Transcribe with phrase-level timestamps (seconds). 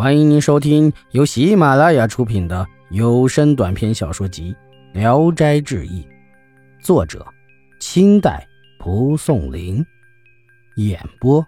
[0.00, 4.56] 欢迎您收听由喜马拉雅出品的有声短篇小说集
[4.98, 6.02] 《聊斋志异》，
[6.82, 7.22] 作者：
[7.80, 8.48] 清代
[8.78, 9.84] 蒲松龄，
[10.76, 11.46] 演播：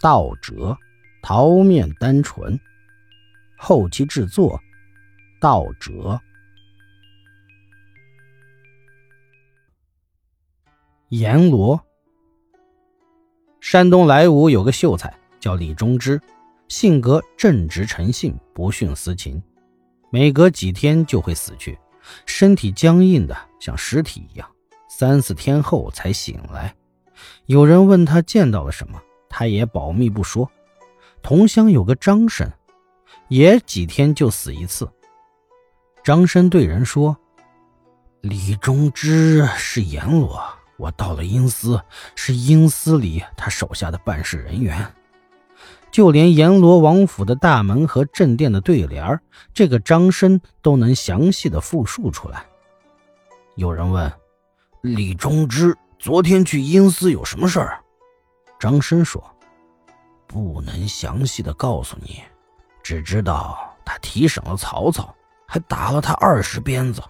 [0.00, 0.76] 道哲、
[1.22, 2.58] 桃面单纯，
[3.56, 4.60] 后期制作：
[5.40, 6.20] 道哲。
[11.10, 11.80] 阎罗，
[13.60, 16.20] 山东莱芜有个秀才叫李忠之。
[16.72, 19.42] 性格正直诚信，不徇私情，
[20.08, 21.78] 每隔几天就会死去，
[22.24, 24.50] 身体僵硬的像尸体一样，
[24.88, 26.74] 三四天后才醒来。
[27.44, 28.98] 有人问他见到了什么，
[29.28, 30.50] 他也保密不说。
[31.20, 32.50] 同乡有个张生，
[33.28, 34.90] 也几天就死一次。
[36.02, 37.14] 张生对人说
[38.22, 40.42] ：“李忠之是阎罗，
[40.78, 41.78] 我到了阴司，
[42.16, 44.90] 是阴司里他手下的办事人员。”
[45.92, 49.20] 就连阎罗王府的大门和正殿的对联
[49.52, 52.44] 这个张生都能详细的复述出来。
[53.56, 54.10] 有人问
[54.80, 57.78] 李忠之昨天去阴司有什么事儿？
[58.58, 59.22] 张生说
[60.26, 62.22] ：“不能详细的告诉你，
[62.82, 65.14] 只知道他提审了曹操，
[65.46, 67.02] 还打了他二十鞭子。”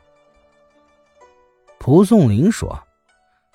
[1.79, 2.83] 蒲松龄说：“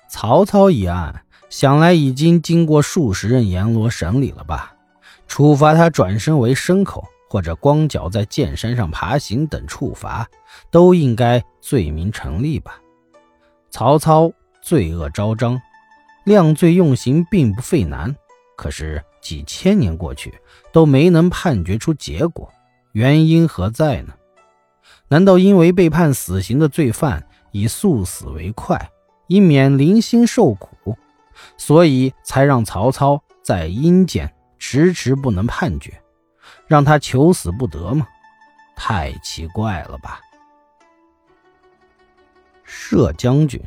[0.08, 4.74] 曹操一案，想来已经经过数十任阎罗审理了吧？”
[5.28, 10.26] 处罚他转身为牲口，或者光脚在剑山上爬行等处罚，
[10.70, 12.80] 都应该罪名成立吧？
[13.70, 15.60] 曹操罪恶昭彰，
[16.24, 18.16] 量罪用刑并不费难，
[18.56, 20.32] 可是几千年过去
[20.72, 22.50] 都没能判决出结果，
[22.92, 24.14] 原因何在呢？
[25.08, 28.90] 难道因为被判死刑的罪犯以速死为快，
[29.26, 30.96] 以免零星受苦，
[31.58, 34.32] 所以才让曹操在阴间？
[34.70, 35.98] 迟迟不能判决，
[36.66, 38.06] 让他求死不得吗？
[38.76, 40.20] 太奇怪了吧！
[42.64, 43.58] 射将军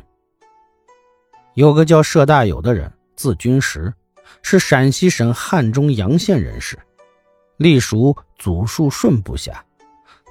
[1.54, 3.92] 有个叫射大友的人，字君实，
[4.42, 6.78] 是陕西省汉中阳县人士，
[7.56, 9.64] 隶属祖树顺部下。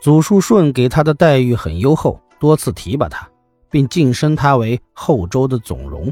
[0.02, 3.30] 祖树顺给他的待遇很优厚，多次提拔他，
[3.70, 6.10] 并晋升他为后周的总荣。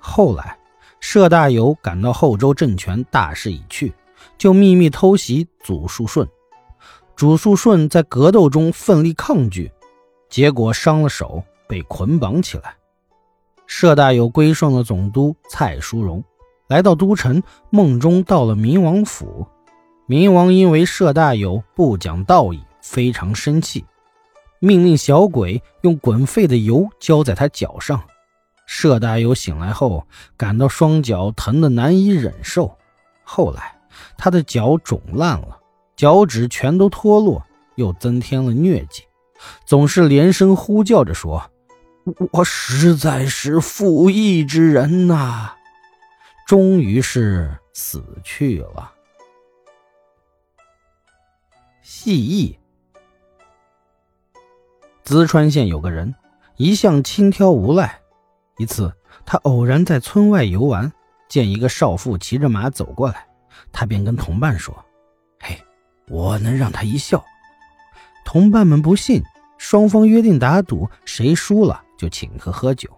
[0.00, 0.58] 后来。
[1.00, 3.92] 佘大有感到后周政权大势已去，
[4.36, 6.28] 就秘密偷袭祖树顺。
[7.16, 9.70] 祖树顺在格斗中奋力抗拒，
[10.28, 12.74] 结果伤了手，被捆绑起来。
[13.68, 16.22] 佘大有归顺了总督蔡叔荣，
[16.68, 19.46] 来到都城，梦中到了明王府。
[20.06, 23.84] 明王因为佘大有不讲道义，非常生气，
[24.58, 28.02] 命令小鬼用滚沸的油浇在他脚上。
[28.72, 32.78] 摄大有醒来后，感到双脚疼得难以忍受。
[33.24, 33.76] 后来，
[34.16, 35.58] 他的脚肿烂了，
[35.96, 37.44] 脚趾全都脱落，
[37.74, 39.02] 又增添了疟疾，
[39.66, 41.50] 总是连声呼叫着说
[42.30, 45.52] ：“我实在是负义之人呐！”
[46.46, 48.92] 终于是死去了。
[51.82, 52.56] 戏义，
[55.04, 56.14] 淄川县有个人，
[56.56, 57.99] 一向轻佻无赖。
[58.58, 58.92] 一次，
[59.24, 60.92] 他偶然在村外游玩，
[61.28, 63.26] 见一个少妇骑着马走过来，
[63.72, 64.74] 他便跟同伴说
[65.40, 65.58] ：“嘿，
[66.08, 67.24] 我能让他一笑。”
[68.24, 69.22] 同伴们不信，
[69.56, 72.88] 双方约定打赌，谁输了就请客喝酒。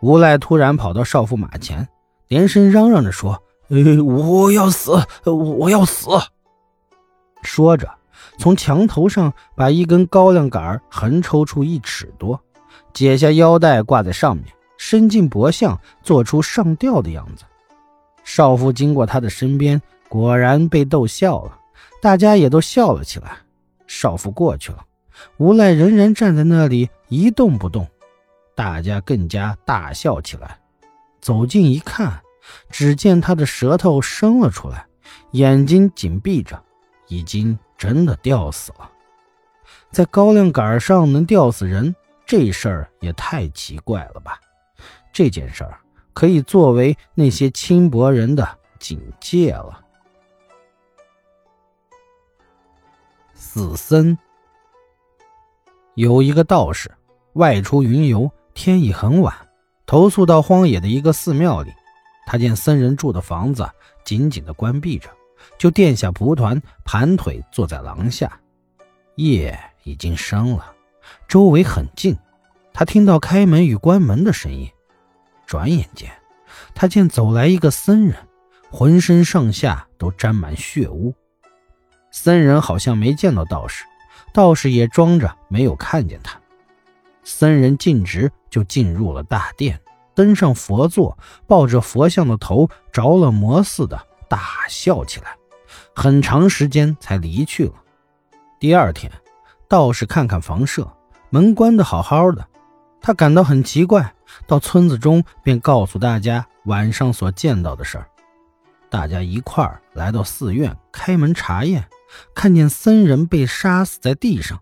[0.00, 1.88] 无赖突然跑到少妇马前，
[2.28, 6.10] 连声嚷嚷着说：“呃，我要死，我要死！”
[7.42, 7.90] 说着，
[8.38, 12.38] 从墙头上把一根高粱杆横抽出一尺多。
[12.94, 14.46] 解下腰带挂在上面，
[14.78, 17.44] 伸进脖项，做出上吊的样子。
[18.22, 21.58] 少妇经过他的身边，果然被逗笑了，
[22.00, 23.36] 大家也都笑了起来。
[23.86, 24.78] 少妇过去了，
[25.36, 27.86] 无赖仍然站在那里一动不动，
[28.54, 30.56] 大家更加大笑起来。
[31.20, 32.22] 走近一看，
[32.70, 34.86] 只见他的舌头伸了出来，
[35.32, 36.62] 眼睛紧闭着，
[37.08, 38.88] 已经真的吊死了。
[39.90, 41.94] 在高粱杆上能吊死人？
[42.26, 44.40] 这事儿也太奇怪了吧！
[45.12, 45.78] 这件事儿
[46.12, 49.80] 可以作为那些轻薄人的警戒了。
[53.32, 54.16] 死僧
[55.94, 56.90] 有一个道士
[57.34, 59.32] 外出云游，天已很晚，
[59.86, 61.72] 投宿到荒野的一个寺庙里。
[62.26, 63.68] 他见僧人住的房子
[64.04, 65.08] 紧紧的关闭着，
[65.58, 68.40] 就垫下蒲团，盘腿坐在廊下。
[69.16, 70.73] 夜已经深了。
[71.28, 72.16] 周围很静，
[72.72, 74.70] 他听到开门与关门的声音。
[75.46, 76.10] 转眼间，
[76.74, 78.16] 他见走来一个僧人，
[78.70, 81.14] 浑身上下都沾满血污。
[82.10, 83.84] 僧人好像没见到道士，
[84.32, 86.40] 道士也装着没有看见他。
[87.24, 89.80] 僧人径直就进入了大殿，
[90.14, 95.36] 登上佛座，抱着佛像的头着了魔似的大笑起来，
[95.94, 97.74] 很长时间才离去了。
[98.60, 99.10] 第二天，
[99.68, 100.90] 道士看看房舍，
[101.30, 102.46] 门关得好好的，
[103.00, 104.14] 他感到很奇怪，
[104.46, 108.06] 到村子中便告诉大家晚上所见到的事儿。
[108.90, 111.88] 大家一块儿来到寺院，开门查验，
[112.34, 114.60] 看见僧人被杀死在地上，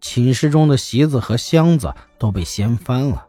[0.00, 3.26] 寝室中的席子和箱子都被掀翻了。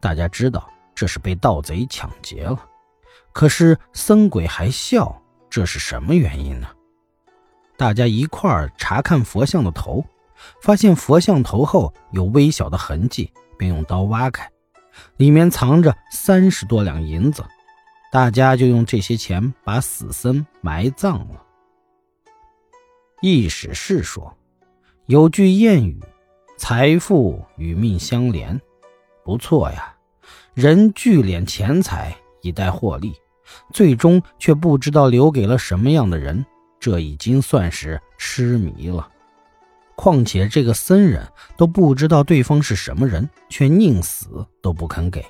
[0.00, 2.58] 大家知道这是被盗贼抢劫了，
[3.32, 5.20] 可是僧鬼还笑，
[5.50, 6.68] 这是什么原因呢？
[7.76, 10.02] 大家一块儿查看佛像的头，
[10.60, 14.50] 发现佛像头后有微小的痕迹，便用刀挖开，
[15.16, 17.44] 里面藏着三十多两银子。
[18.12, 21.42] 大家就用这些钱把死僧埋葬了。
[23.20, 24.34] 易史是说，
[25.06, 26.00] 有句谚语
[26.56, 28.58] ：“财富与命相连。”
[29.24, 29.94] 不错呀，
[30.54, 33.12] 人聚敛钱财以待获利，
[33.72, 36.46] 最终却不知道留给了什么样的人，
[36.78, 39.08] 这已经算是痴迷了。
[39.96, 41.26] 况且这个僧人
[41.56, 45.24] 都不知道对方是什么人，却宁死都不肯给。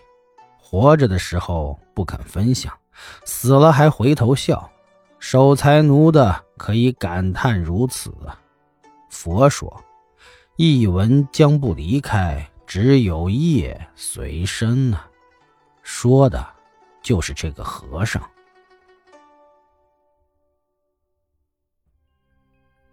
[0.58, 2.76] 活着的时候不肯分享，
[3.24, 4.70] 死了还回头笑，
[5.20, 8.12] 守财奴的可以感叹如此！
[9.08, 9.82] 佛说
[10.56, 15.00] ：“一文将不离开，只有业随身呢。”
[15.82, 16.44] 说的
[17.00, 18.20] 就是这个和尚。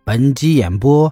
[0.04, 1.12] 本集演播